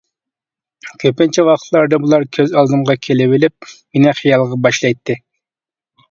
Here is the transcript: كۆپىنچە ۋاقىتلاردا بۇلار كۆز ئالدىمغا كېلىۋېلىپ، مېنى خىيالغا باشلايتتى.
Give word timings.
كۆپىنچە 1.01 1.43
ۋاقىتلاردا 1.49 1.99
بۇلار 2.05 2.23
كۆز 2.37 2.55
ئالدىمغا 2.61 2.95
كېلىۋېلىپ، 3.07 3.67
مېنى 3.67 4.15
خىيالغا 4.21 4.57
باشلايتتى. 4.67 5.17